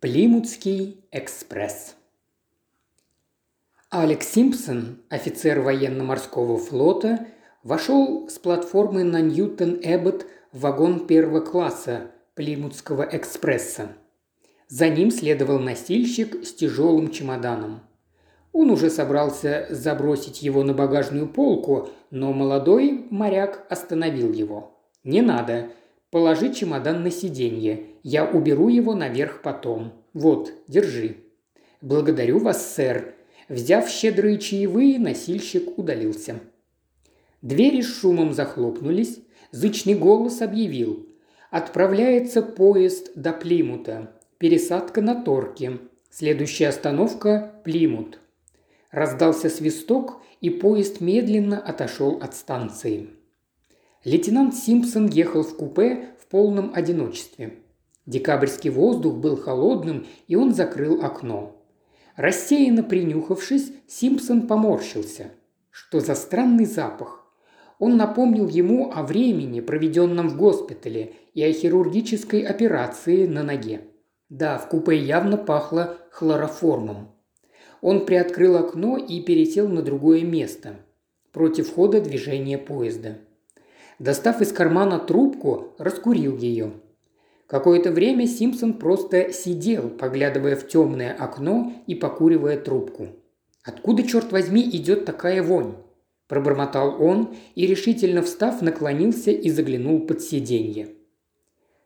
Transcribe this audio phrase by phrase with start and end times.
[0.00, 1.94] Плимутский экспресс.
[3.90, 7.26] Алекс Симпсон, офицер военно-морского флота,
[7.62, 13.88] вошел с платформы на Ньютон-Эббот в вагон первого класса Плимутского экспресса.
[14.68, 17.82] За ним следовал носильщик с тяжелым чемоданом.
[18.52, 24.80] Он уже собрался забросить его на багажную полку, но молодой моряк остановил его.
[25.04, 25.72] «Не надо.
[26.10, 27.86] Положи чемодан на сиденье.
[28.02, 29.92] Я уберу его наверх потом.
[30.12, 31.16] Вот, держи».
[31.80, 33.14] «Благодарю вас, сэр».
[33.48, 36.38] Взяв щедрые чаевые, носильщик удалился.
[37.42, 39.18] Двери с шумом захлопнулись.
[39.50, 41.08] Зычный голос объявил.
[41.50, 44.12] «Отправляется поезд до Плимута.
[44.38, 45.78] Пересадка на Торке.
[46.10, 48.20] Следующая остановка– Плимут».
[48.90, 53.10] Раздался свисток, и поезд медленно отошел от станции.
[54.04, 57.58] Лейтенант Симпсон ехал в купе в полном одиночестве.
[58.06, 61.62] Декабрьский воздух был холодным, и он закрыл окно.
[62.16, 65.32] Рассеянно принюхавшись, Симпсон поморщился.
[65.70, 67.26] Что за странный запах?
[67.78, 73.82] Он напомнил ему о времени, проведенном в госпитале, и о хирургической операции на ноге.
[74.30, 77.08] Да, в купе явно пахло хлороформом.
[77.82, 80.76] Он приоткрыл окно и пересел на другое место,
[81.32, 83.18] против хода движения поезда.
[84.00, 86.72] Достав из кармана трубку, раскурил ее.
[87.46, 93.08] Какое-то время Симпсон просто сидел, поглядывая в темное окно и покуривая трубку.
[93.62, 95.74] «Откуда, черт возьми, идет такая вонь?»
[96.28, 100.88] Пробормотал он и, решительно встав, наклонился и заглянул под сиденье.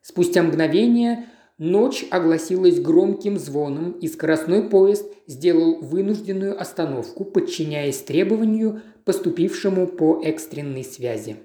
[0.01, 1.27] Спустя мгновение
[1.59, 10.85] ночь огласилась громким звоном, и скоростной поезд сделал вынужденную остановку, подчиняясь требованию, поступившему по экстренной
[10.85, 11.39] связи.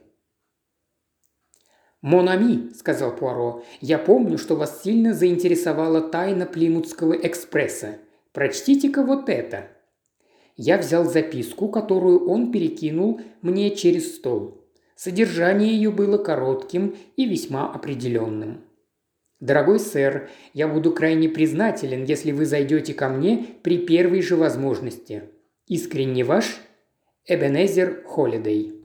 [2.01, 7.97] «Монами»,– сказал Пуаро,– «я помню, что вас сильно заинтересовала тайна Плимутского экспресса.
[8.31, 9.67] Прочтите-ка вот это».
[10.55, 14.61] Я взял записку, которую он перекинул мне через стол.
[14.95, 18.61] Содержание ее было коротким и весьма определенным.
[19.39, 25.23] «Дорогой сэр, я буду крайне признателен, если вы зайдете ко мне при первой же возможности.
[25.67, 26.61] Искренне ваш
[27.25, 28.78] Эбенезер Холидей».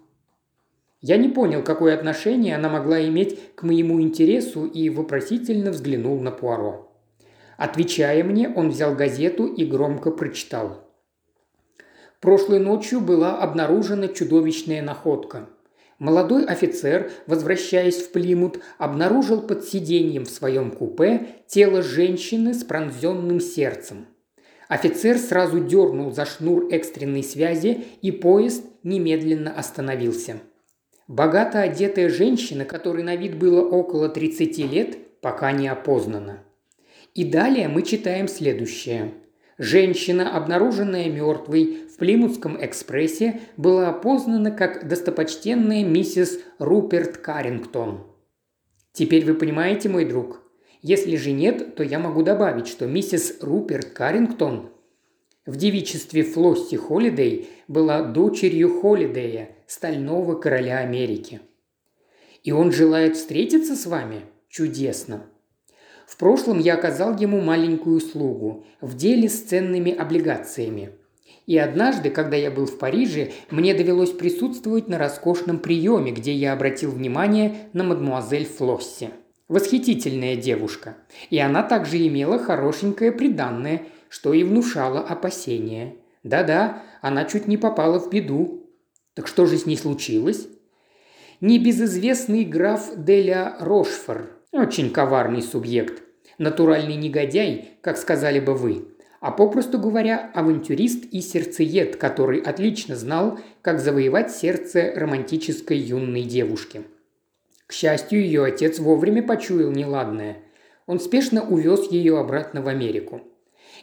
[1.07, 6.31] Я не понял, какое отношение она могла иметь к моему интересу и вопросительно взглянул на
[6.31, 6.91] Пуаро.
[7.59, 10.89] Отвечая мне, он взял газету и громко прочитал.
[12.23, 15.51] Прошлой ночью была обнаружена чудовищная находка.
[15.99, 23.41] Молодой офицер, возвращаясь в Плимут, обнаружил под сиденьем в своем купе тело женщины с пронзенным
[23.41, 24.07] сердцем.
[24.71, 30.41] Офицер сразу дернул за шнур экстренной связи, и поезд немедленно остановился–
[31.09, 36.43] Богато одетая женщина, которой на вид было около 30 лет, пока не опознана.
[37.15, 39.13] И далее мы читаем следующее.
[39.59, 48.07] Женщина, обнаруженная мертвой в Плимутском экспрессе, была опознана как достопочтенная миссис Руперт Каррингтон.
[48.93, 50.41] Теперь вы понимаете, мой друг?
[50.83, 54.71] Если же нет, то я могу добавить, что миссис Руперт Каррингтон
[55.47, 61.41] в девичестве Флосси Холидей была дочерью Холидея, стального короля Америки.
[62.43, 64.23] И он желает встретиться с вами?
[64.49, 65.27] Чудесно.
[66.07, 70.91] В прошлом я оказал ему маленькую услугу в деле с ценными облигациями.
[71.47, 76.53] И однажды, когда я был в Париже, мне довелось присутствовать на роскошном приеме, где я
[76.53, 79.11] обратил внимание на мадмуазель Флосси.
[79.49, 80.97] Восхитительная девушка.
[81.31, 83.83] И она также имела хорошенькое приданное–
[84.15, 85.97] что и внушало опасения.
[86.23, 88.64] Да-да, она чуть не попала в беду.
[89.15, 90.49] Так что же с ней случилось?
[91.41, 96.03] Небезызвестный граф Деля Рошфор, очень коварный субъект,
[96.39, 98.89] натуральный негодяй, как сказали бы вы,
[99.21, 106.83] а попросту говоря, авантюрист и сердцеед, который отлично знал, как завоевать сердце романтической юной девушки.
[107.67, 110.39] К счастью, ее отец вовремя почуял неладное.
[110.87, 113.23] Он спешно увез ее обратно в Америку.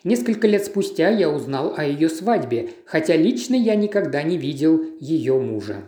[0.03, 5.39] Несколько лет спустя я узнал о ее свадьбе, хотя лично я никогда не видел ее
[5.39, 5.83] мужа.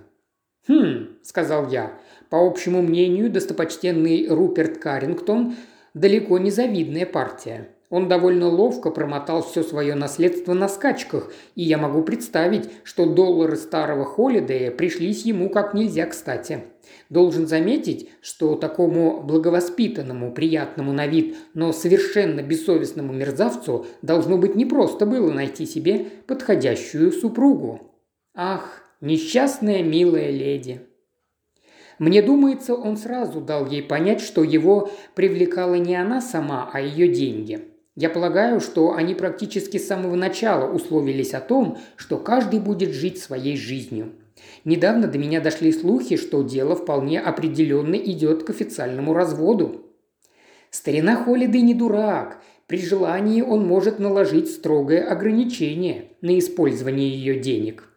[0.67, 1.99] «Хм»,– сказал я,–
[2.29, 5.55] «по общему мнению, достопочтенный Руперт Каррингтон–
[5.93, 7.69] далеко не завидная партия.
[7.93, 13.55] Он довольно ловко промотал все свое наследство на скачках, и я могу представить, что доллары
[13.55, 16.63] старого Холидея пришлись ему как нельзя кстати.
[17.11, 25.05] Должен заметить, что такому благовоспитанному, приятному на вид, но совершенно бессовестному мерзавцу должно быть непросто
[25.05, 27.91] было найти себе подходящую супругу.
[28.33, 30.81] Ах, несчастная милая леди.
[31.99, 37.07] Мне думается, он сразу дал ей понять, что его привлекала не она сама, а ее
[37.07, 37.69] деньги.
[37.95, 43.19] Я полагаю, что они практически с самого начала условились о том, что каждый будет жить
[43.19, 44.13] своей жизнью.
[44.65, 49.85] Недавно до меня дошли слухи, что дело вполне определенно идет к официальному разводу.
[50.71, 52.41] Старина Холидей не дурак.
[52.65, 57.89] При желании он может наложить строгое ограничение на использование ее денег.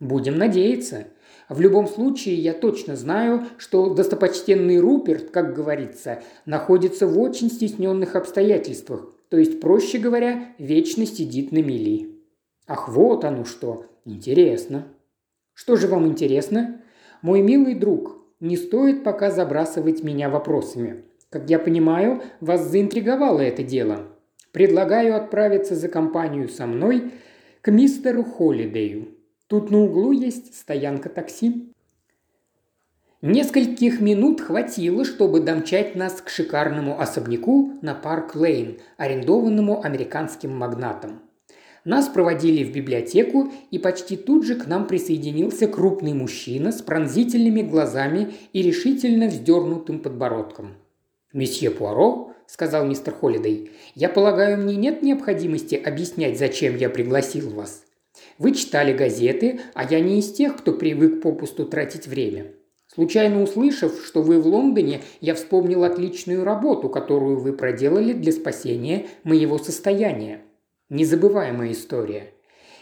[0.00, 1.06] Будем надеяться.
[1.48, 8.16] В любом случае, я точно знаю, что достопочтенный Руперт, как говорится, находится в очень стесненных
[8.16, 12.20] обстоятельствах, то есть, проще говоря, вечно сидит на мели.
[12.68, 13.86] Ах, вот оно что.
[14.04, 14.86] Интересно.
[15.54, 16.80] Что же вам интересно?
[17.20, 21.02] Мой милый друг, не стоит пока забрасывать меня вопросами.
[21.30, 24.06] Как я понимаю, вас заинтриговало это дело.
[24.52, 27.10] Предлагаю отправиться за компанию со мной
[27.60, 29.08] к мистеру Холидею.
[29.48, 31.73] Тут на углу есть стоянка такси.
[33.26, 41.22] Нескольких минут хватило, чтобы домчать нас к шикарному особняку на Парк-Лейн, арендованному американским магнатом.
[41.86, 47.62] Нас проводили в библиотеку, и почти тут же к нам присоединился крупный мужчина с пронзительными
[47.62, 50.74] глазами и решительно вздернутым подбородком.
[51.32, 57.86] «Месье Пуаро»,– сказал мистер Холидей,– «я полагаю, мне нет необходимости объяснять, зачем я пригласил вас.
[58.36, 62.52] Вы читали газеты, а я не из тех, кто привык попусту тратить время.
[62.94, 69.06] Случайно услышав, что вы в Лондоне, я вспомнил отличную работу, которую вы проделали для спасения
[69.24, 70.42] моего состояния.
[70.90, 72.30] Незабываемая история.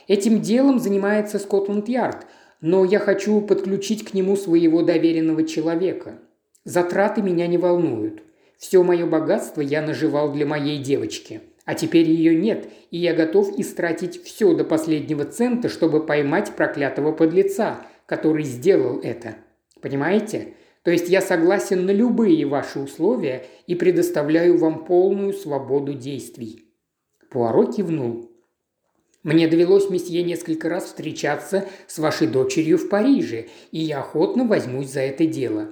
[0.09, 2.27] Этим делом занимается Скотланд-Ярд,
[2.61, 6.19] но я хочу подключить к нему своего доверенного человека.
[6.65, 8.23] Затраты меня не волнуют.
[8.59, 13.57] Все мое богатство я наживал для моей девочки– а теперь ее нет, и я готов
[13.59, 19.37] истратить все до последнего цента, чтобы поймать проклятого подлеца, который сделал это.
[19.83, 20.55] Понимаете?
[20.83, 26.65] То есть я согласен на любые ваши условия и предоставляю вам полную свободу действий».
[27.31, 28.31] Пуаро кивнул.
[29.23, 34.91] Мне довелось, месье, несколько раз встречаться с вашей дочерью в Париже, и я охотно возьмусь
[34.91, 35.69] за это дело.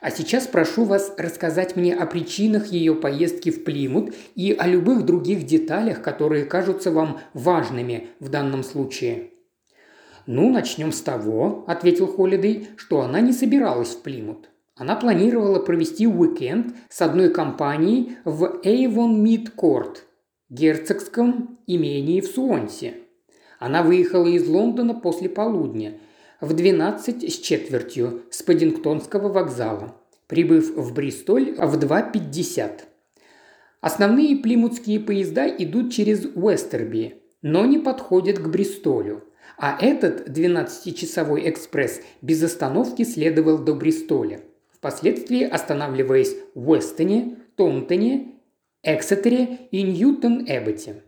[0.00, 5.04] А сейчас прошу вас рассказать мне о причинах ее поездки в Плимут и о любых
[5.04, 9.33] других деталях, которые кажутся вам важными в данном случае».
[10.26, 14.48] «Ну, начнем с того»,– ответил Холидей,– «что она не собиралась в Плимут.
[14.76, 20.04] Она планировала провести уикенд с одной компанией в Эйвон Мид Корт,
[20.48, 22.94] герцогском имении в Суонсе.
[23.60, 25.98] Она выехала из Лондона после полудня
[26.40, 29.94] в 12 с четвертью с Паддингтонского вокзала,
[30.26, 32.80] прибыв в Бристоль в 2.50.
[33.80, 39.24] Основные плимутские поезда идут через Уэстерби, но не подходят к Бристолю.
[39.56, 44.40] А этот 12-часовой экспресс без остановки следовал до Бристоля,
[44.72, 48.34] впоследствии останавливаясь в Уэстоне, Тонтоне
[48.82, 51.02] Эксетере и Ньютон-Эбботе.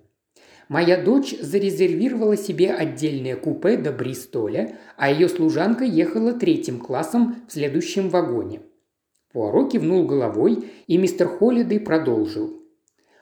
[0.69, 7.53] Моя дочь зарезервировала себе отдельное купе до Бристоля, а ее служанка ехала третьим классом в
[7.53, 8.63] следующем вагоне.
[9.33, 12.63] Пуаро кивнул головой, и мистер Холлидей продолжил.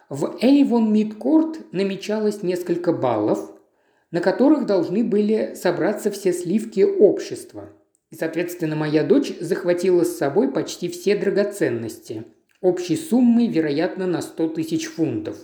[0.09, 3.51] В Эйвон Мидкорт намечалось несколько баллов,
[4.15, 7.71] на которых должны были собраться все сливки общества.
[8.13, 12.23] И, соответственно, моя дочь захватила с собой почти все драгоценности–
[12.61, 15.37] общей суммой, вероятно, на сто тысяч фунтов.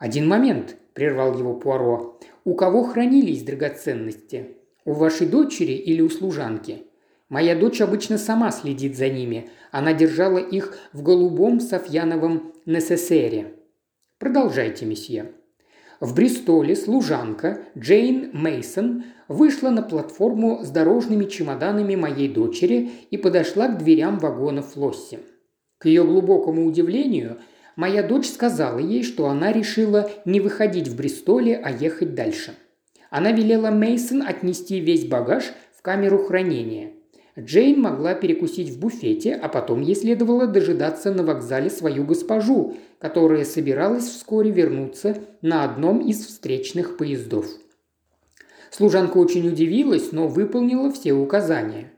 [0.00, 2.18] «Один момент»,– прервал его Пуаро.
[2.44, 4.56] «У кого хранились драгоценности?
[4.84, 6.82] У вашей дочери или у служанки?»
[7.28, 9.50] Моя дочь обычно сама следит за ними.
[9.70, 13.54] Она держала их в голубом софьяновом несесере.
[14.18, 15.32] Продолжайте, месье.
[16.02, 23.68] В Бристоле служанка Джейн Мейсон вышла на платформу с дорожными чемоданами моей дочери и подошла
[23.68, 25.20] к дверям вагона Флосси.
[25.78, 27.38] К ее глубокому удивлению,
[27.76, 32.54] моя дочь сказала ей, что она решила не выходить в Бристоле, а ехать дальше.
[33.08, 36.94] Она велела Мейсон отнести весь багаж в камеру хранения.
[37.38, 43.44] Джейн могла перекусить в буфете, а потом ей следовало дожидаться на вокзале свою госпожу, которая
[43.44, 47.46] собиралась вскоре вернуться на одном из встречных поездов.
[48.70, 51.92] Служанка очень удивилась, но выполнила все указания.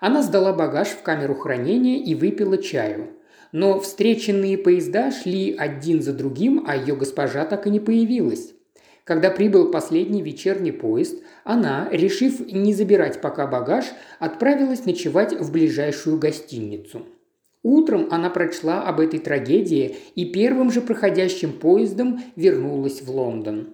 [0.00, 3.16] Она сдала багаж в камеру хранения и выпила чаю
[3.52, 8.52] но встреченные поезда шли один за другим, а ее госпожа так и не появилась.
[9.06, 13.84] Когда прибыл последний вечерний поезд, она, решив не забирать пока багаж,
[14.18, 17.06] отправилась ночевать в ближайшую гостиницу.
[17.62, 23.68] Утром она прочла об этой трагедии и первым же проходящим поездом вернулась в Лондон.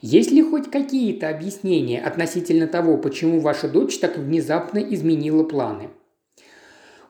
[0.00, 5.90] Есть ли хоть какие-то объяснения относительно того, почему ваша дочь так внезапно изменила планы?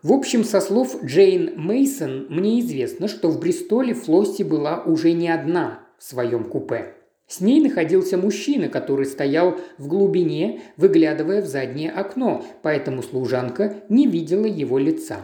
[0.02, 5.28] В общем, со слов Джейн Мейсон мне известно, что в Бристоле Флосси была уже не
[5.28, 6.96] одна в своем купе.
[7.32, 14.06] С ней находился мужчина, который стоял в глубине, выглядывая в заднее окно, поэтому служанка не
[14.06, 15.20] видела его лица.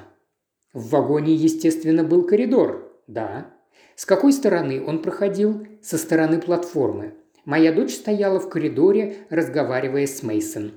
[0.72, 2.98] В вагоне, естественно, был коридор.
[3.08, 3.48] Да.
[3.94, 5.66] С какой стороны он проходил?
[5.82, 7.12] Со стороны платформы.
[7.44, 10.72] Моя дочь стояла в коридоре, разговаривая с Мейсон.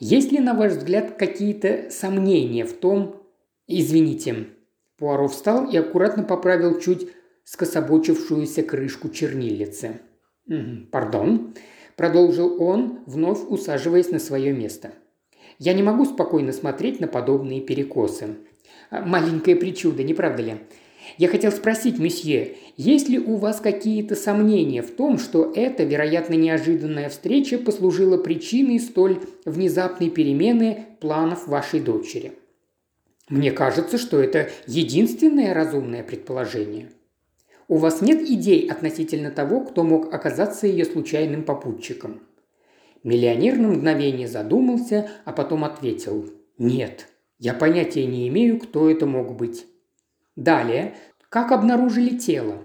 [0.00, 3.22] Есть ли, на ваш взгляд, какие-то сомнения в том...
[3.68, 4.48] Извините.
[4.98, 7.08] Пуаро встал и аккуратно поправил чуть
[7.44, 10.00] скособочившуюся крышку чернильницы.
[10.90, 11.54] «Пардон»,–
[11.96, 14.92] продолжил он, вновь усаживаясь на свое место.
[15.58, 18.36] «Я не могу спокойно смотреть на подобные перекосы.
[18.90, 20.56] А, маленькое причуда, не правда ли?
[21.18, 26.34] Я хотел спросить, месье, есть ли у вас какие-то сомнения в том, что эта, вероятно,
[26.34, 32.32] неожиданная встреча послужила причиной столь внезапной перемены планов вашей дочери?
[33.28, 36.90] Мне кажется, что это единственное разумное предположение.
[37.68, 42.20] У вас нет идей относительно того, кто мог оказаться ее случайным попутчиком?»
[43.02, 49.36] Миллионер на мгновение задумался, а потом ответил «Нет, я понятия не имею, кто это мог
[49.36, 49.66] быть».
[50.36, 50.94] Далее,
[51.28, 52.62] как обнаружили тело?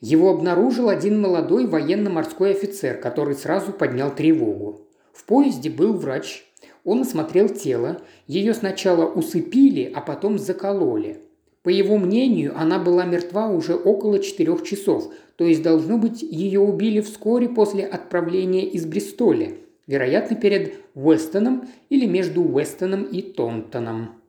[0.00, 4.88] Его обнаружил один молодой военно-морской офицер, который сразу поднял тревогу.
[5.12, 6.44] В поезде был врач.
[6.84, 8.00] Он осмотрел тело.
[8.26, 11.20] Ее сначала усыпили, а потом закололи.
[11.62, 16.60] По его мнению, она была мертва уже около четырех часов, то есть, должно быть, ее
[16.60, 24.22] убили вскоре после отправления из Бристоля, вероятно, перед Уэстоном или между Уэстоном и Тонтоном.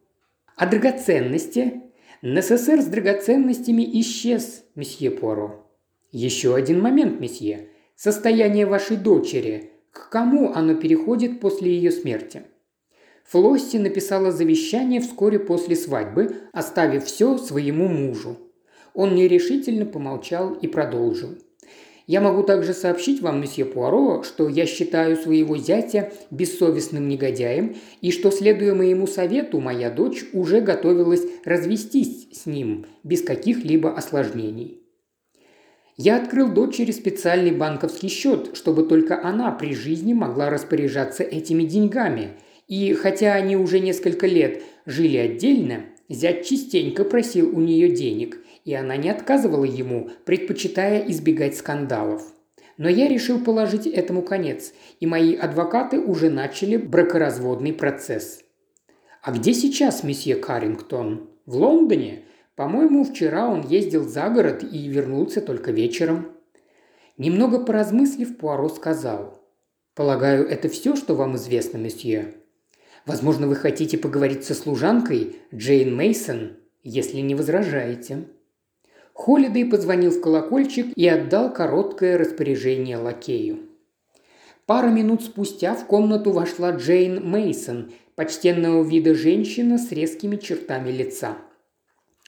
[0.57, 1.83] А драгоценности?
[2.21, 5.65] НССР с драгоценностями исчез, месье Пуаро.
[6.11, 7.69] Еще один момент, месье.
[7.95, 9.71] Состояние вашей дочери.
[9.91, 12.43] К кому оно переходит после ее смерти?
[13.25, 18.37] Флосси написала завещание вскоре после свадьбы, оставив все своему мужу.
[18.93, 21.37] Он нерешительно помолчал и продолжил.
[22.07, 28.11] Я могу также сообщить вам, месье Пуаро, что я считаю своего зятя бессовестным негодяем и
[28.11, 34.79] что, следуя моему совету, моя дочь уже готовилась развестись с ним без каких-либо осложнений.
[35.95, 42.31] Я открыл дочери специальный банковский счет, чтобы только она при жизни могла распоряжаться этими деньгами–
[42.71, 48.73] и хотя они уже несколько лет жили отдельно, зять частенько просил у нее денег, и
[48.73, 52.23] она не отказывала ему, предпочитая избегать скандалов.
[52.77, 58.39] Но я решил положить этому конец, и мои адвокаты уже начали бракоразводный процесс.
[59.21, 61.29] «А где сейчас месье Каррингтон?
[61.45, 62.21] В Лондоне?
[62.55, 66.27] По-моему, вчера он ездил за город и вернулся только вечером».
[67.17, 69.43] Немного поразмыслив, Пуаро сказал.
[69.93, 72.35] «Полагаю, это все, что вам известно, месье?»
[73.05, 78.25] Возможно, вы хотите поговорить со служанкой Джейн Мейсон, если не возражаете».
[79.13, 83.59] Холидей позвонил в колокольчик и отдал короткое распоряжение лакею.
[84.65, 91.37] Пару минут спустя в комнату вошла Джейн Мейсон, почтенного вида женщина с резкими чертами лица.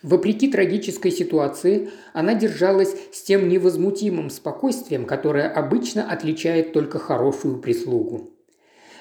[0.03, 8.32] Вопреки трагической ситуации, она держалась с тем невозмутимым спокойствием, которое обычно отличает только хорошую прислугу.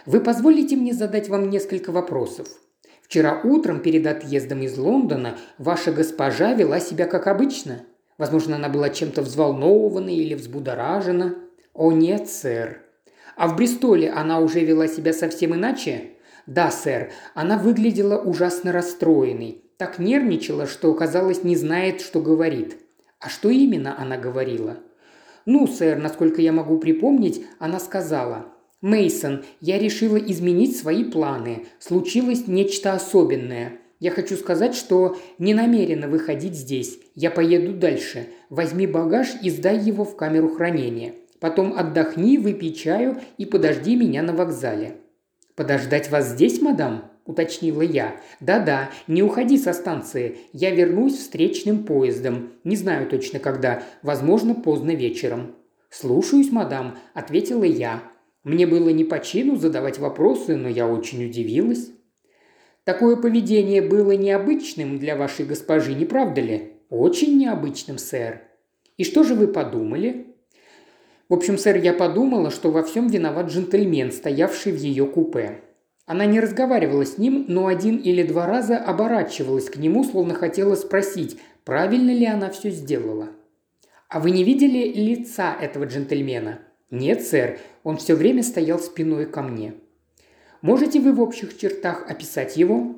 [0.04, 2.48] Вы позволите мне задать вам несколько вопросов?
[3.02, 7.82] Вчера утром перед отъездом из Лондона ваша госпожа вела себя как обычно.
[8.18, 11.36] Возможно, она была чем-то взволнована или взбудоражена.
[11.72, 12.80] О нет, сэр.
[13.36, 16.12] А в Бристоле она уже вела себя совсем иначе?
[16.46, 17.12] Да, сэр.
[17.34, 19.62] Она выглядела ужасно расстроенной.
[19.76, 22.76] Так нервничала, что, казалось, не знает, что говорит.
[23.20, 24.78] А что именно она говорила?
[25.46, 28.46] Ну, сэр, насколько я могу припомнить, она сказала–
[28.82, 31.66] Мейсон, я решила изменить свои планы.
[31.78, 33.78] Случилось нечто особенное.
[34.00, 36.98] Я хочу сказать, что не намерена выходить здесь.
[37.14, 38.26] Я поеду дальше.
[38.50, 41.14] Возьми багаж и сдай его в камеру хранения.
[41.38, 44.96] Потом отдохни, выпей чаю и подожди меня на вокзале».
[45.54, 48.16] «Подождать вас здесь, мадам?»– уточнила я.
[48.40, 50.38] «Да-да, не уходи со станции.
[50.52, 52.52] Я вернусь встречным поездом.
[52.64, 53.82] Не знаю точно когда.
[54.02, 55.54] Возможно, поздно вечером».
[55.90, 58.02] «Слушаюсь, мадам»,– ответила я.
[58.44, 61.90] Мне было не по чину задавать вопросы, но я очень удивилась.
[62.84, 66.72] Такое поведение было необычным для вашей госпожи, не правда ли?
[66.90, 68.42] Очень необычным, сэр.
[68.96, 70.26] И что же вы подумали?
[71.28, 75.60] В общем, сэр, я подумала, что во всем виноват джентльмен, стоявший в ее купе.
[76.04, 80.74] Она не разговаривала с ним, но один или два раза оборачивалась к нему, словно хотела
[80.74, 83.28] спросить, правильно ли она все сделала.
[84.08, 86.58] «А вы не видели лица этого джентльмена?»
[86.92, 89.72] «Нет, сэр, он все время стоял спиной ко мне».
[90.60, 92.94] «Можете вы в общих чертах описать его?»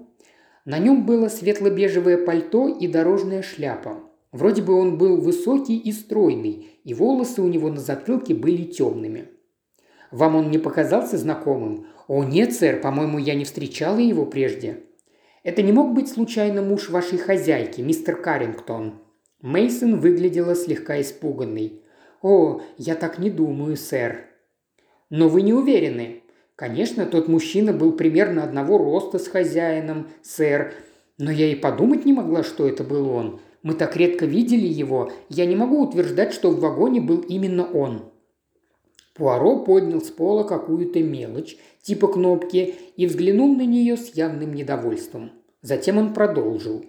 [0.64, 4.00] На нем было светло-бежевое пальто и дорожная шляпа.
[4.32, 9.28] Вроде бы он был высокий и стройный, и волосы у него на затылке были темными.
[10.10, 14.80] «Вам он не показался знакомым?» «О, нет, сэр, по-моему, я не встречала его прежде».
[15.44, 18.94] «Это не мог быть случайно муж вашей хозяйки, мистер Каррингтон?»
[19.40, 21.83] Мейсон выглядела слегка испуганной.
[22.24, 24.24] «О, я так не думаю, сэр».
[25.10, 26.22] «Но вы не уверены?»
[26.56, 30.72] Конечно, тот мужчина был примерно одного роста с хозяином, сэр,
[31.18, 33.40] но я и подумать не могла, что это был он.
[33.62, 38.10] Мы так редко видели его, я не могу утверждать, что в вагоне был именно он».
[39.12, 45.30] Пуаро поднял с пола какую-то мелочь, типа кнопки, и взглянул на нее с явным недовольством.
[45.60, 46.86] Затем он продолжил.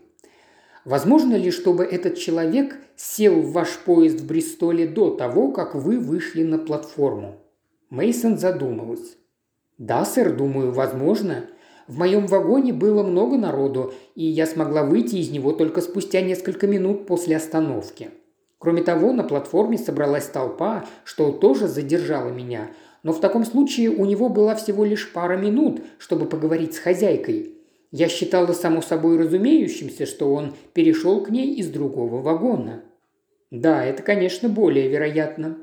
[0.86, 6.00] «Возможно ли, чтобы этот человек сел в ваш поезд в Бристоле до того, как вы
[6.00, 7.42] вышли на платформу?»
[7.89, 9.18] Мейсон задумалась.
[9.77, 11.46] «Да, сэр, думаю, возможно.
[11.88, 16.65] В моем вагоне было много народу, и я смогла выйти из него только спустя несколько
[16.65, 18.10] минут после остановки.
[18.58, 22.72] Кроме того, на платформе собралась толпа, что тоже задержало меня,
[23.04, 27.54] но в таком случае у него была всего лишь пара минут, чтобы поговорить с хозяйкой.
[27.92, 32.84] Я считала само собой разумеющимся, что он перешел к ней из другого вагона.
[33.51, 35.58] Да, это, конечно, более вероятно.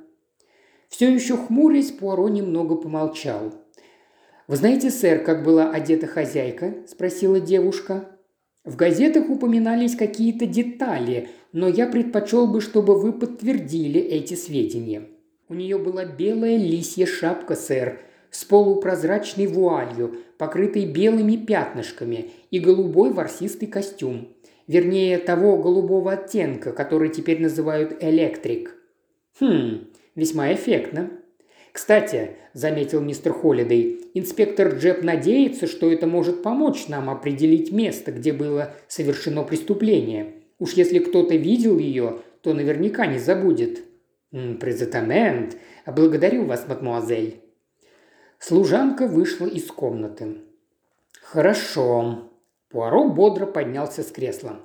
[0.88, 3.54] Все еще хмурясь, Пуаро немного помолчал–
[4.48, 8.08] «Вы знаете, сэр, как была одета хозяйка?»– спросила девушка.
[8.64, 15.08] «В газетах упоминались какие-то детали, но я предпочел бы, чтобы вы подтвердили эти сведения.
[15.48, 18.00] У нее была белая лисья шапка, сэр,
[18.32, 24.28] с полупрозрачной вуалью, покрытой белыми пятнышками, и голубой ворсистый костюм.
[24.66, 28.74] Вернее, того голубого оттенка, который теперь называют электрик.
[29.38, 29.86] Хм,
[30.16, 31.10] весьма эффектно.
[31.72, 38.32] «Кстати»,– заметил мистер Холлидей,– «инспектор Джеб надеется, что это может помочь нам определить место, где
[38.32, 40.34] было совершено преступление.
[40.58, 43.80] Уж если кто-то видел ее, то наверняка не забудет».
[44.30, 45.56] «Презентамент.
[45.86, 47.41] Благодарю вас, мадмуазель».
[48.44, 50.38] Служанка вышла из комнаты.
[51.22, 52.28] «Хорошо».
[52.70, 54.58] Пуаро бодро поднялся с кресла.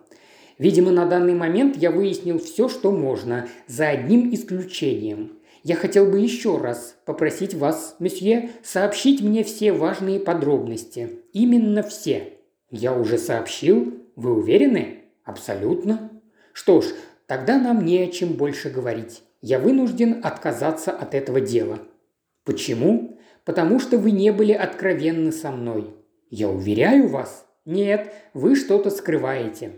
[0.58, 5.38] «Видимо, на данный момент я выяснил все, что можно, за одним исключением.
[5.62, 11.20] Я хотел бы еще раз попросить вас, месье, сообщить мне все важные подробности.
[11.32, 12.34] Именно все.
[12.72, 13.94] Я уже сообщил.
[14.16, 15.04] Вы уверены?
[15.24, 16.10] Абсолютно.
[16.52, 16.88] Что ж,
[17.28, 19.22] тогда нам не о чем больше говорить.
[19.44, 21.78] Я вынужден отказаться от этого дела.
[22.44, 23.16] Почему?
[23.47, 25.86] Потому что вы не были откровенны со мной.
[26.29, 27.45] Я уверяю вас.
[27.63, 29.71] Нет, вы что-то скрываете.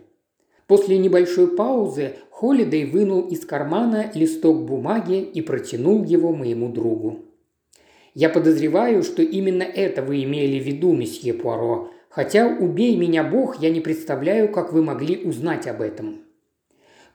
[0.65, 7.19] После небольшой паузы Холидей вынул из кармана листок бумаги и протянул его моему другу.
[8.15, 13.62] «Я подозреваю, что именно это вы имели в виду, месье Пуаро, хотя, убей меня Бог,
[13.62, 16.23] я не представляю, как вы могли узнать об этом».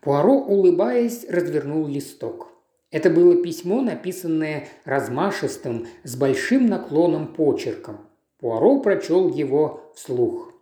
[0.01, 2.54] Пуаро, улыбаясь, развернул листок.
[2.95, 7.99] Это было письмо, написанное размашистым, с большим наклоном почерком.
[8.39, 10.53] Пуаро прочел его вслух.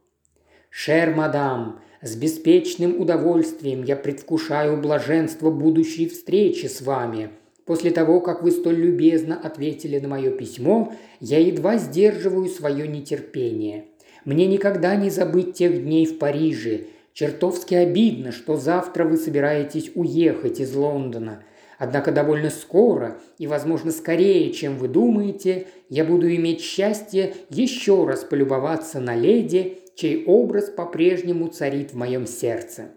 [0.70, 7.32] «Шер, мадам, с беспечным удовольствием я предвкушаю блаженство будущей встречи с вами.
[7.66, 13.88] После того, как вы столь любезно ответили на мое письмо, я едва сдерживаю свое нетерпение.
[14.24, 16.86] Мне никогда не забыть тех дней в Париже.
[17.12, 21.44] Чертовски обидно, что завтра вы собираетесь уехать из Лондона.
[21.82, 28.22] Однако довольно скоро, и, возможно, скорее, чем вы думаете, я буду иметь счастье еще раз
[28.22, 32.92] полюбоваться на леди чей образ по-прежнему царит в моем сердце.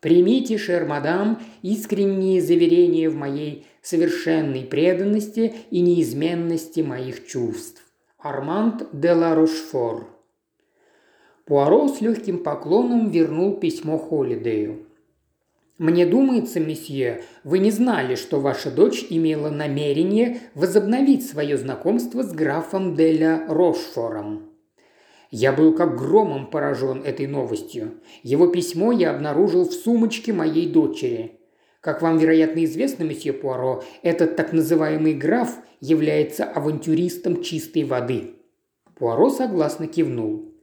[0.00, 7.84] Примите, шер-мадам, искренние заверения в моей совершенной преданности и неизменности моих чувств.
[8.18, 10.08] Арманд де ла Рошфор.
[11.44, 14.86] Пуаро с легким поклоном вернул письмо Холидею.
[15.78, 22.32] «Мне думается, месье, вы не знали, что ваша дочь имела намерение возобновить свое знакомство с
[22.32, 24.54] графом Деля Рошфором.
[25.32, 27.94] Я был как громом поражен этой новостью.
[28.22, 31.40] Его письмо я обнаружил в сумочке моей дочери.
[31.80, 38.36] Как вам, вероятно, известно, месье Пуаро, этот так называемый граф является авантюристом чистой воды.
[38.94, 40.53] Пуаро согласно кивнул.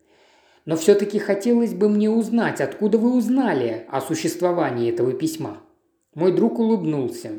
[0.66, 5.58] Но все-таки хотелось бы мне узнать, откуда вы узнали о существовании этого письма.
[6.14, 7.32] Мой друг улыбнулся.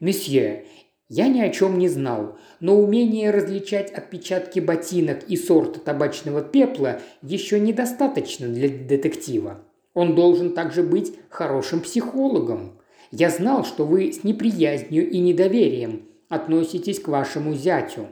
[0.00, 0.66] «Месье,
[1.08, 7.00] я ни о чем не знал, но умение различать отпечатки ботинок и сорта табачного пепла
[7.22, 9.60] еще недостаточно для детектива.
[9.92, 12.80] Он должен также быть хорошим психологом.
[13.10, 18.08] Я знал, что вы с неприязнью и недоверием относитесь к вашему зятю.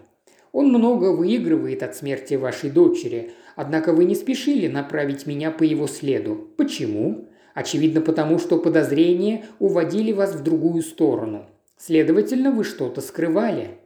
[0.53, 5.87] Он много выигрывает от смерти вашей дочери, Однако вы не спешили направить меня по его
[5.87, 6.49] следу.
[6.57, 7.29] Почему?
[7.55, 11.47] Очевидно, потому что подозрения уводили вас в другую сторону.
[11.77, 13.79] Следовательно, вы что-то скрывали.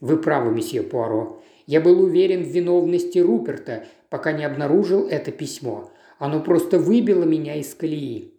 [0.00, 1.42] Вы правы, месье Пуаро.
[1.66, 5.90] Я был уверен в виновности Руперта, пока не обнаружил это письмо.
[6.18, 8.34] Оно просто выбило меня из колеи.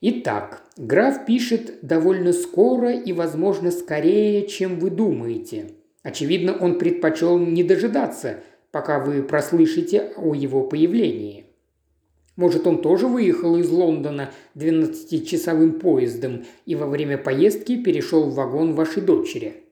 [0.00, 5.72] Итак, граф пишет довольно скоро и, возможно, скорее, чем вы думаете.
[6.02, 11.46] Очевидно, он предпочел не дожидаться, пока вы прослышите о его появлении.
[12.36, 18.74] Может, он тоже выехал из Лондона 12-часовым поездом и во время поездки перешел в вагон
[18.74, 19.64] вашей дочери.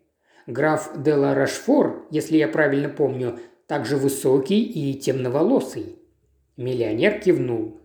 [0.48, 5.96] Граф де ла Рашфор, если я правильно помню, также высокий и темноволосый.
[6.56, 7.80] Миллионер кивнул.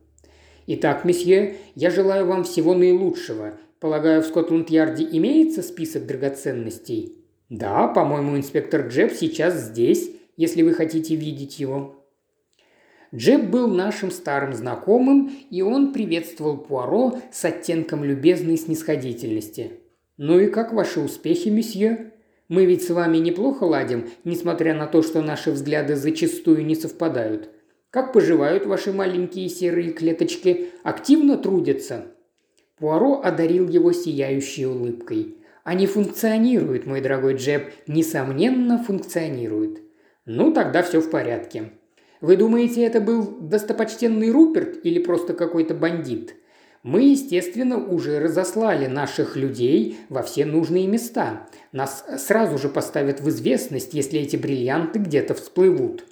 [0.65, 3.57] «Итак, месье, я желаю вам всего наилучшего.
[3.79, 7.17] Полагаю, в Скотланд-Ярде имеется список драгоценностей?»
[7.49, 12.01] «Да, по-моему, инспектор Джеб сейчас здесь, если вы хотите видеть его».
[13.13, 19.71] Джеб был нашим старым знакомым, и он приветствовал Пуаро с оттенком любезной снисходительности.
[20.15, 22.13] «Ну и как ваши успехи, месье?
[22.47, 27.49] Мы ведь с вами неплохо ладим, несмотря на то, что наши взгляды зачастую не совпадают.
[27.89, 30.69] Как поживают ваши маленькие серые клеточки?
[30.83, 32.05] Активно трудятся?»
[32.77, 35.35] Пуаро одарил его сияющей улыбкой.
[35.65, 39.81] «Они функционируют, мой дорогой Джеб, несомненно функционируют».
[40.25, 41.71] «Ну, тогда все в порядке.
[42.21, 46.35] Вы думаете, это был достопочтенный Руперт или просто какой-то бандит?
[46.83, 51.47] Мы, естественно, уже разослали наших людей во все нужные места.
[51.71, 56.05] Нас сразу же поставят в известность, если эти бриллианты где-то всплывут.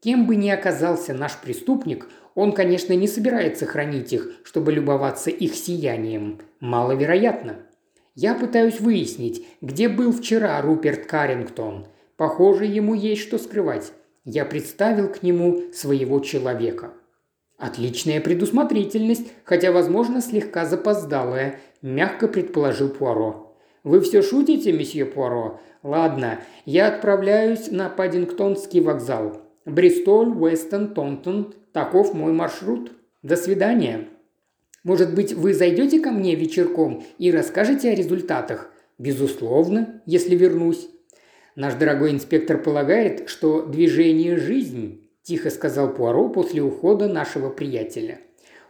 [0.00, 5.54] Кем бы ни оказался наш преступник, он, конечно, не собирается хранить их, чтобы любоваться их
[5.54, 6.40] сиянием.
[6.60, 7.60] Маловероятно.
[8.14, 11.86] Я пытаюсь выяснить, где был вчера Руперт Каррингтон.
[12.16, 13.92] Похоже, ему есть что скрывать.
[14.24, 16.92] Я представил к нему своего человека.
[17.58, 23.56] Отличная предусмотрительность, хотя, возможно, слегка запоздалая, мягко предположил Пуаро.
[23.84, 25.60] Вы все шутите, месье Пуаро?
[25.82, 29.42] Ладно, я отправляюсь на Паддингтонский вокзал.
[29.66, 31.54] Бристоль, Уэстон, Тонтон.
[31.72, 32.92] Таков мой маршрут.
[33.22, 34.08] До свидания.
[34.84, 38.70] Может быть, вы зайдете ко мне вечерком и расскажете о результатах?
[38.98, 40.88] Безусловно, если вернусь.
[41.56, 48.18] Наш дорогой инспектор полагает, что движение– жизнь»,– тихо сказал Пуаро после ухода нашего приятеля.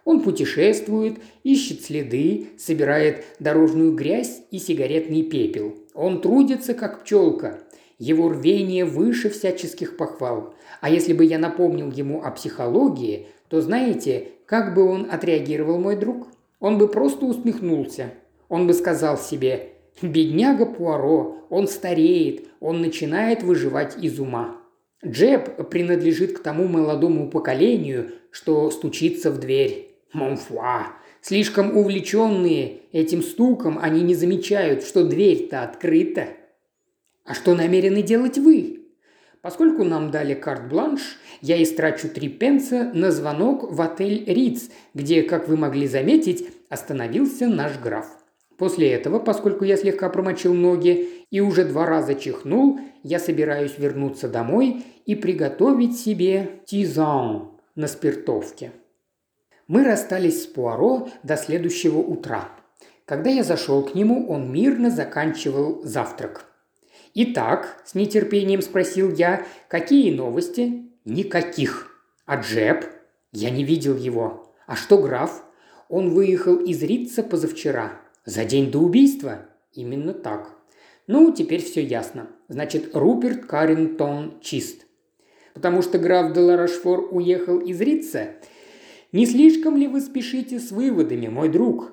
[0.04, 5.74] Он путешествует, ищет следы, собирает дорожную грязь и сигаретный пепел.
[5.94, 7.60] Он трудится, как пчелка.
[7.98, 10.54] Его рвение выше всяческих похвал.
[10.82, 15.96] А если бы я напомнил ему о психологии, то знаете, как бы он отреагировал, мой
[15.96, 16.28] друг?
[16.60, 18.12] Он бы просто усмехнулся.
[18.50, 24.60] Он бы сказал себе Бедняга Пуаро, он стареет, он начинает выживать из ума.
[25.06, 29.90] Джеб принадлежит к тому молодому поколению, что стучится в дверь.
[30.12, 30.92] Монфуа.
[31.20, 36.28] Слишком увлеченные этим стуком, они не замечают, что дверь-то открыта.
[37.24, 38.80] А что намерены делать вы?
[39.40, 45.48] Поскольку нам дали карт-бланш, я истрачу три пенса на звонок в отель Риц, где, как
[45.48, 48.06] вы могли заметить, остановился наш граф.
[48.56, 54.28] После этого, поскольку я слегка промочил ноги и уже два раза чихнул, я собираюсь вернуться
[54.28, 58.72] домой и приготовить себе тизан на спиртовке.
[59.66, 62.50] Мы расстались с Пуаро до следующего утра.
[63.06, 66.46] Когда я зашел к нему, он мирно заканчивал завтрак.
[67.14, 71.90] «Итак»,– с нетерпением спросил я,– «какие новости?» «Никаких».
[72.26, 72.84] «А Джеб?»
[73.32, 74.54] «Я не видел его».
[74.66, 75.44] «А что граф?»
[75.88, 77.92] «Он выехал из Рица позавчера.
[78.24, 79.46] За день до убийства?
[79.74, 80.56] Именно так.
[81.06, 82.30] Ну, теперь все ясно.
[82.48, 84.86] Значит, Руперт Каррингтон чист.
[85.52, 88.30] Потому что граф де Ларашфор уехал из Рица?
[89.12, 91.92] Не слишком ли вы спешите с выводами, мой друг?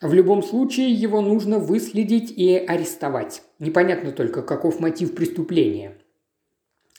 [0.00, 3.42] В любом случае, его нужно выследить и арестовать.
[3.60, 5.96] Непонятно только, каков мотив преступления.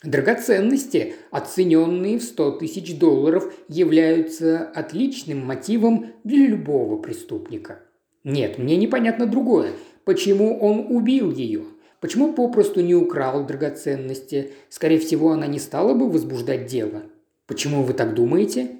[0.03, 7.81] Драгоценности, оцененные в 100 тысяч долларов, являются отличным мотивом для любого преступника–
[8.23, 9.71] нет, мне непонятно другое.
[10.05, 11.63] Почему он убил ее?
[11.99, 14.51] Почему попросту не украл драгоценности?
[14.69, 17.03] Скорее всего, она не стала бы возбуждать дело.
[17.47, 18.79] Почему вы так думаете?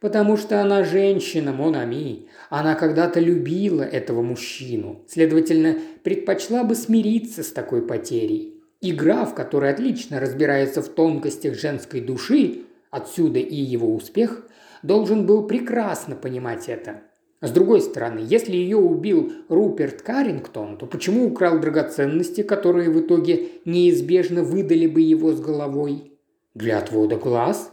[0.00, 2.26] Потому что она женщина, Монами.
[2.48, 5.04] Она когда-то любила этого мужчину.
[5.06, 8.60] Следовательно, предпочла бы смириться с такой потерей.
[8.80, 14.48] И граф, который отлично разбирается в тонкостях женской души, отсюда и его успех,
[14.82, 17.02] должен был прекрасно понимать это.
[17.40, 23.48] С другой стороны, если ее убил Руперт Каррингтон, то почему украл драгоценности, которые в итоге
[23.64, 26.18] неизбежно выдали бы его с головой?
[26.54, 27.72] Для отвода глаз?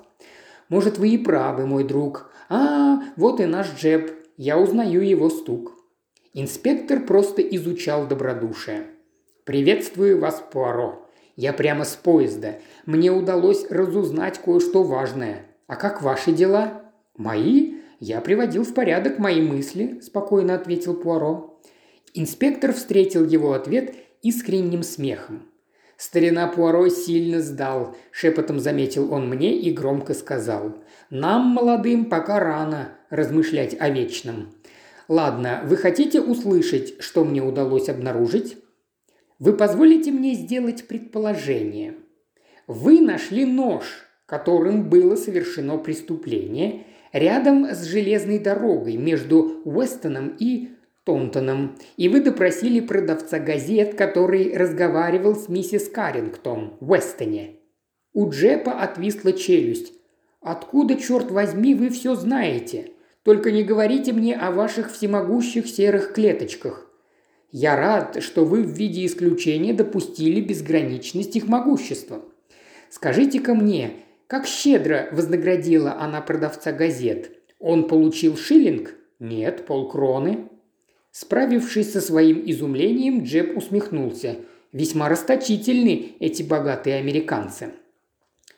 [0.69, 2.31] Может, вы и правы, мой друг.
[2.49, 4.11] А, вот и наш Джеб.
[4.37, 5.73] Я узнаю его стук».
[6.33, 8.85] Инспектор просто изучал добродушие.
[9.43, 11.09] «Приветствую вас, Пуаро.
[11.35, 12.59] Я прямо с поезда.
[12.85, 15.47] Мне удалось разузнать кое-что важное.
[15.65, 16.83] А как ваши дела?»
[17.15, 17.76] «Мои?
[17.99, 21.59] Я приводил в порядок мои мысли»,– спокойно ответил Пуаро.
[22.13, 25.49] Инспектор встретил его ответ искренним смехом.
[25.97, 30.77] «Старина Пуаро сильно сдал»,– шепотом заметил он мне и громко сказал.
[31.09, 34.53] «Нам, молодым, пока рано размышлять о вечном.
[35.07, 38.57] Ладно, вы хотите услышать, что мне удалось обнаружить?
[39.39, 41.95] Вы позволите мне сделать предположение.
[42.67, 43.85] Вы нашли нож,
[44.25, 50.69] которым было совершено преступление, рядом с железной дорогой между Уэстоном и
[51.03, 57.55] Тонтоном, и вы допросили продавца газет, который разговаривал с миссис Каррингтон в Уэстоне.
[58.13, 59.93] У Джепа отвисла челюсть.
[60.41, 62.91] «Откуда, черт возьми, вы все знаете?
[63.23, 66.89] Только не говорите мне о ваших всемогущих серых клеточках.
[67.51, 72.21] Я рад, что вы в виде исключения допустили безграничность их могущества.
[72.89, 73.91] Скажите-ка мне,
[74.27, 77.31] как щедро вознаградила она продавца газет?
[77.59, 78.93] Он получил шиллинг?
[79.19, 80.49] Нет, полкроны.
[81.11, 84.35] Справившись со своим изумлением, Джеб усмехнулся.
[84.73, 87.69] Весьма расточительны эти богатые американцы.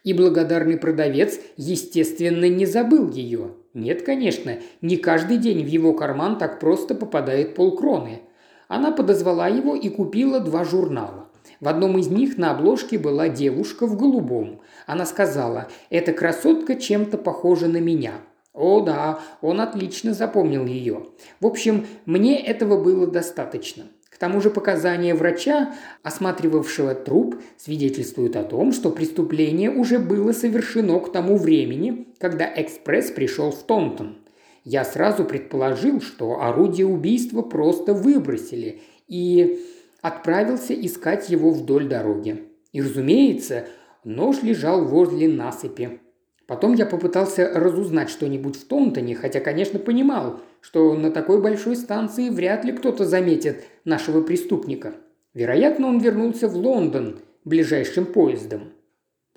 [0.04, 3.52] И благодарный продавец, естественно, не забыл ее.
[3.76, 8.22] Нет, конечно, не каждый день в его карман так просто попадает полкроны.
[8.68, 11.29] Она подозвала его и купила два журнала.
[11.60, 14.62] В одном из них на обложке была девушка в голубом.
[14.88, 18.14] Она сказала, «Эта красотка чем-то похожа на меня».
[18.54, 21.08] О да, он отлично запомнил ее.
[21.40, 23.86] В общем, мне этого было достаточно.
[24.10, 31.00] К тому же показания врача, осматривавшего труп, свидетельствуют о том, что преступление уже было совершено
[31.00, 34.18] к тому времени, когда экспресс пришел в Тонтон.
[34.66, 39.66] Я сразу предположил, что орудие убийства просто выбросили, и
[40.02, 42.44] отправился искать его вдоль дороги.
[42.72, 43.66] И, разумеется,
[44.04, 46.00] нож лежал возле насыпи.
[46.48, 52.30] Потом я попытался разузнать что-нибудь в Тонтоне, хотя, конечно, понимал, что на такой большой станции
[52.30, 54.96] вряд ли кто-то заметит нашего преступника.
[55.36, 58.74] Вероятно, он вернулся в Лондон ближайшим поездом.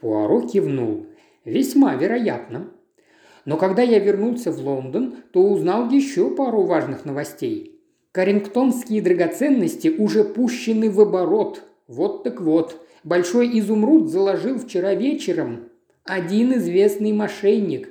[0.00, 1.06] Пуаро кивнул.
[1.44, 2.70] Весьма вероятно.
[3.44, 7.71] Но когда я вернулся в Лондон, то узнал еще пару важных новостей.
[8.12, 11.62] Карингтонские драгоценности уже пущены в оборот.
[11.88, 12.78] Вот так вот.
[13.04, 15.70] Большой изумруд заложил вчера вечером
[16.04, 17.88] один известный мошенник.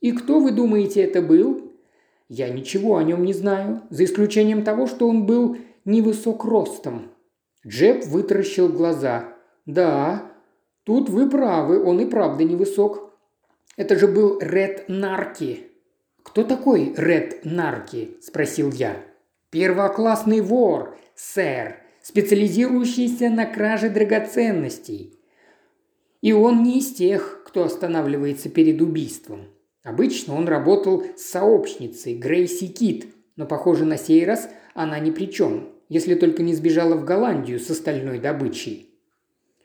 [0.00, 1.72] И кто, вы думаете, это был?
[2.28, 7.10] Я ничего о нем не знаю, за исключением того, что он был невысок ростом.
[7.66, 9.34] Джеб вытаращил глаза.
[9.66, 10.32] Да,
[10.84, 13.12] тут вы правы, он и правда невысок.
[13.76, 15.68] Это же был Ред Нарки.
[16.22, 18.16] Кто такой Ред Нарки?
[18.20, 19.09] спросил я.
[19.50, 25.18] Первоклассный вор, сэр, специализирующийся на краже драгоценностей.
[26.20, 29.48] И он не из тех, кто останавливается перед убийством.
[29.82, 35.24] Обычно он работал с сообщницей Грейси Кит, но, похоже, на сей раз она ни при
[35.24, 38.94] чем, если только не сбежала в Голландию с остальной добычей.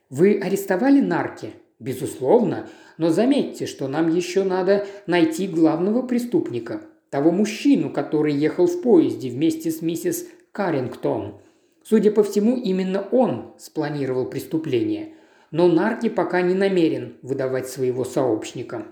[0.09, 6.81] «Вы арестовали нарки?» «Безусловно, но заметьте, что нам еще надо найти главного преступника
[7.15, 11.39] того мужчину, который ехал в поезде вместе с миссис Каррингтон.
[11.82, 15.13] Судя по всему, именно он спланировал преступление.
[15.49, 18.88] Но Нарки пока не намерен выдавать своего сообщника.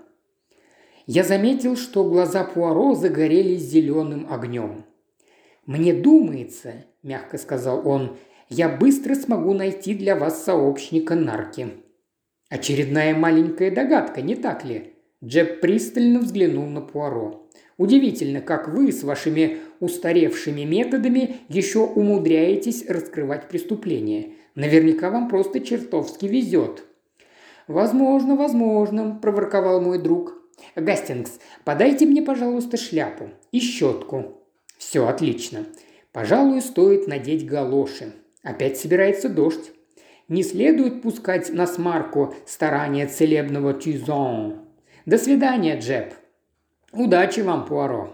[1.04, 4.86] Я заметил, что глаза Пуаро загорелись зеленым огнем.
[5.66, 8.16] «Мне думается»,– мягко сказал он,–
[8.48, 11.74] «я быстро смогу найти для вас сообщника Нарки».
[12.48, 14.93] Очередная маленькая догадка, не так ли?
[15.24, 17.48] Джеб пристально взглянул на Пуаро.
[17.76, 24.34] Удивительно, как вы с вашими устаревшими методами еще умудряетесь раскрывать преступления.
[24.54, 26.84] Наверняка вам просто чертовски везет».
[27.66, 30.34] «Возможно, возможно»,– проворковал мой друг.
[30.76, 34.42] «Гастингс, подайте мне, пожалуйста, шляпу и щетку».
[34.76, 35.64] «Все отлично.
[36.12, 38.12] Пожалуй, стоит надеть галоши.
[38.42, 39.72] Опять собирается дождь.
[40.28, 44.63] Не следует пускать на смарку старания целебного Тюзон.
[45.06, 46.14] До свидания, Джеб.
[46.92, 48.08] «Удачи вам, Пуаро!»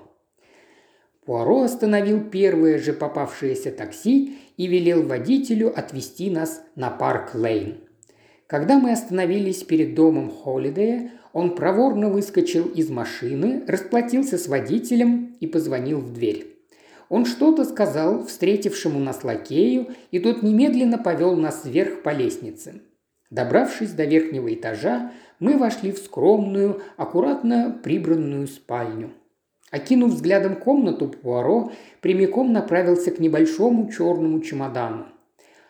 [1.25, 7.79] Пуаро остановил первое же попавшееся такси и велел водителю отвезти нас на Парк Лейн.
[8.49, 15.47] Когда мы остановились перед домом Холидея, он проворно выскочил из машины, расплатился с водителем и
[15.47, 16.57] позвонил в дверь.
[17.09, 22.83] Он что-то сказал встретившему нас лакею, и тот немедленно повел нас вверх по лестнице.
[23.31, 29.11] Добравшись до верхнего этажа, мы вошли в скромную, аккуратно прибранную спальню.
[29.71, 35.07] Окинув взглядом комнату, Пуаро прямиком направился к небольшому черному чемодану.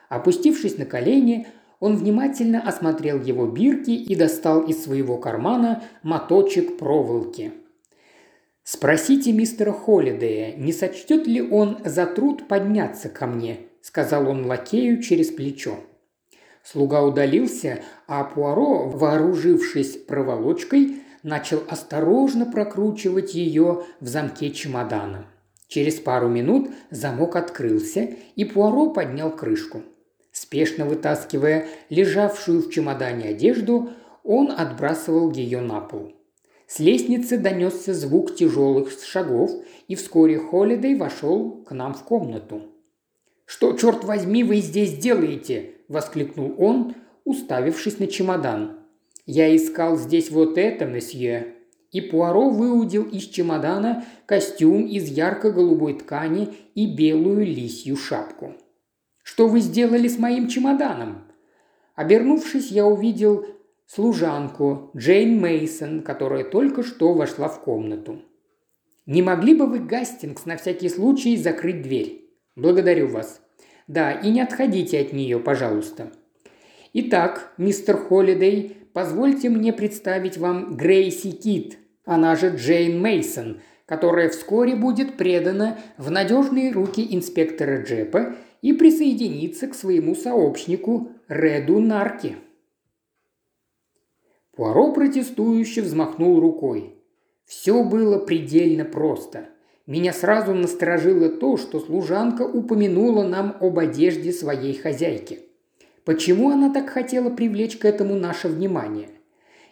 [0.08, 1.46] Опустившись на колени,
[1.78, 7.52] он внимательно осмотрел его бирки и достал из своего кармана моточек проволоки.
[8.62, 15.02] «Спросите мистера Холидея, не сочтет ли он за труд подняться ко мне?»– сказал он лакею
[15.02, 15.78] через плечо.
[16.62, 25.26] Слуга удалился, а Пуаро, вооружившись проволочкой, начал осторожно прокручивать ее в замке чемодана.
[25.68, 29.82] Через пару минут замок открылся, и Пуаро поднял крышку.
[30.32, 33.90] Спешно вытаскивая лежавшую в чемодане одежду,
[34.22, 36.12] он отбрасывал ее на пол.
[36.66, 39.50] С лестницы донесся звук тяжелых шагов,
[39.88, 42.62] и вскоре Холидей вошел к нам в комнату.
[43.44, 48.78] «Что, черт возьми, вы здесь делаете?»– воскликнул он, уставившись на чемодан.
[49.26, 51.56] «Я искал здесь вот это, месье».
[51.90, 58.54] И Пуаро выудил из чемодана костюм из ярко-голубой ткани и белую лисью шапку.
[59.24, 61.24] «Что вы сделали с моим чемоданом?»
[61.96, 63.44] Обернувшись, я увидел
[63.86, 68.22] служанку Джейн Мейсон, которая только что вошла в комнату.
[69.06, 73.40] «Не могли бы вы, Гастингс, на всякий случай закрыть дверь?» «Благодарю вас».
[73.90, 76.12] «Да, и не отходите от нее, пожалуйста».
[76.92, 84.76] «Итак, мистер Холидей, позвольте мне представить вам Грейси Кит, она же Джейн Мейсон, которая вскоре
[84.76, 92.36] будет предана в надежные руки инспектора Джепа и присоединится к своему сообщнику Реду Нарки.
[94.52, 96.94] Пуаро протестующе взмахнул рукой.
[97.44, 99.48] Все было предельно просто.
[99.86, 105.40] Меня сразу насторожило то, что служанка упомянула нам об одежде своей хозяйки–
[106.04, 109.10] Почему она так хотела привлечь к этому наше внимание?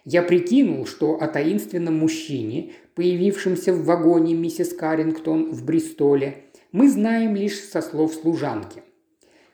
[0.05, 7.35] Я прикинул, что о таинственном мужчине, появившемся в вагоне миссис Каррингтон в Бристоле, мы знаем
[7.35, 8.83] лишь со слов служанки.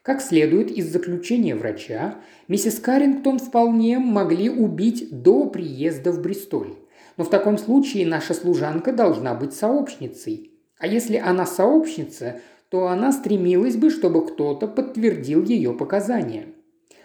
[0.02, 6.76] Как следует из заключения врача, миссис Каррингтон вполне могли убить до приезда в Бристоль.
[7.18, 10.52] Но в таком случае наша служанка должна быть сообщницей.
[10.78, 16.48] А если она сообщница, то она стремилась бы, чтобы кто-то подтвердил ее показания.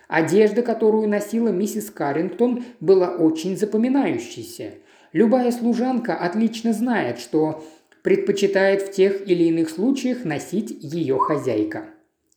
[0.08, 4.74] Одежда, которую носила миссис Каррингтон, была очень запоминающейся.
[5.12, 7.62] Любая служанка отлично знает, что
[8.02, 11.84] предпочитает в тех или иных случаях носить ее хозяйка.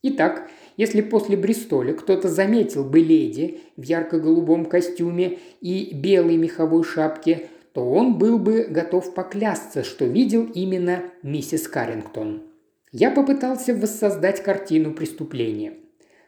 [0.02, 7.48] Итак, если после Бристоля кто-то заметил бы леди в ярко-голубом костюме и белой меховой шапке,
[7.74, 12.44] то он был бы готов поклясться, что видел именно миссис Каррингтон.
[12.92, 15.74] Я попытался воссоздать картину преступления–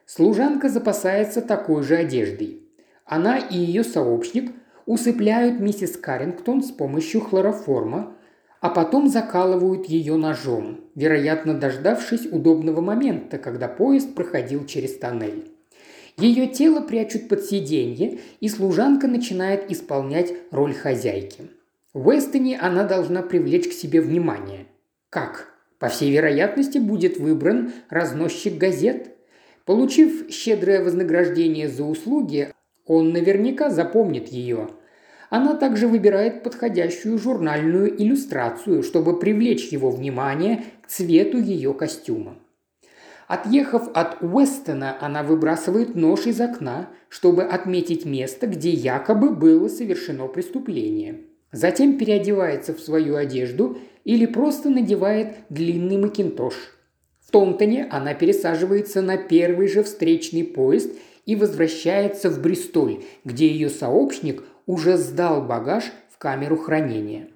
[0.07, 2.63] Служанка запасается такой же одеждой.
[3.05, 4.53] Она и ее сообщник
[4.87, 8.15] усыпляют миссис Каррингтон с помощью хлороформа,
[8.61, 15.51] а потом закалывают ее ножом, вероятно, дождавшись удобного момента, когда поезд проходил через тоннель.
[16.18, 21.50] Ее тело прячут под сиденье, и служанка начинает исполнять роль хозяйки.
[21.92, 24.66] В Эстоне она должна привлечь к себе внимание.
[25.11, 25.48] Как?
[25.79, 29.12] По всей вероятности, будет выбран разносчик газет–
[29.66, 32.52] Получив щедрое вознаграждение за услуги,
[32.87, 34.68] он наверняка запомнит ее.
[35.29, 42.37] Она также выбирает подходящую журнальную иллюстрацию, чтобы привлечь его внимание к цвету ее костюма.
[43.29, 50.29] Отъехав от Уэстона, она выбрасывает нож из окна, чтобы отметить место, где якобы было совершено
[50.29, 51.23] преступление.
[51.53, 56.55] Затем переодевается в свою одежду или просто надевает длинный макинтош–
[57.27, 60.93] в Тонтоне она пересаживается на первый же встречный поезд
[61.25, 67.29] и возвращается в Бристоль, где ее сообщник уже сдал багаж в камеру хранения.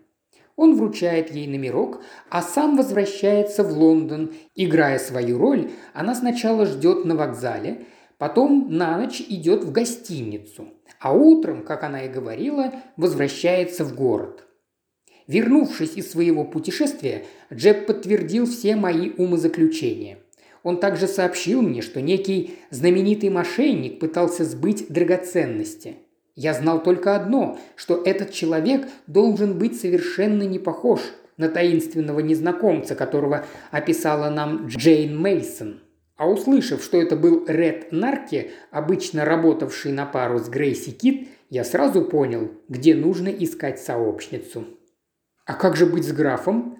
[0.60, 4.34] Он вручает ей номерок, а сам возвращается в Лондон.
[4.54, 7.86] Играя свою роль, она сначала ждет на вокзале,
[8.18, 10.68] потом на ночь идет в гостиницу,
[10.98, 14.44] а утром, как она и говорила, возвращается в город–
[15.26, 20.18] Вернувшись из своего путешествия, Джеб подтвердил все мои умозаключения.
[20.64, 25.98] Он также сообщил мне, что некий знаменитый мошенник пытался сбыть драгоценности.
[26.42, 31.02] Я знал только одно, что этот человек должен быть совершенно не похож
[31.36, 35.80] на таинственного незнакомца, которого описала нам Джейн Мейсон.
[36.16, 41.62] А услышав, что это был Ред Нарки, обычно работавший на пару с Грейси Кит, я
[41.62, 44.64] сразу понял, где нужно искать сообщницу.
[45.44, 46.78] А как же быть с графом?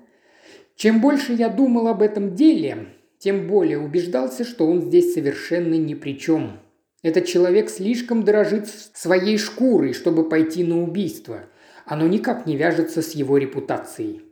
[0.74, 5.92] Чем больше я думал об этом деле, тем более убеждался, что он здесь совершенно ни
[5.92, 6.60] при чем.
[7.02, 11.44] Этот человек слишком дорожит своей шкурой, чтобы пойти на убийство.
[11.86, 14.22] Оно никак не вяжется с его репутацией».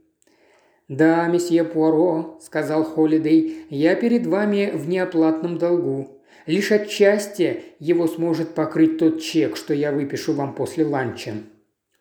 [0.88, 6.22] «Да, месье Пуаро»,– сказал Холидей,– «я перед вами в неоплатном долгу.
[6.46, 11.34] Лишь отчасти его сможет покрыть тот чек, что я выпишу вам после ланча».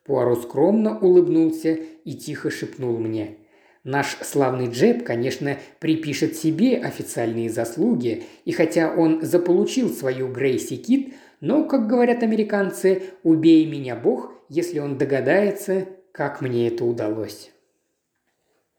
[0.05, 1.73] Пуаро скромно улыбнулся
[2.05, 3.39] и тихо шепнул мне.
[3.87, 11.13] Наш славный Джеб, конечно, припишет себе официальные заслуги, и хотя он заполучил свою Грейси Кит,
[11.39, 17.49] но, как говорят американцы, убей меня Бог, если он догадается, как мне это удалось.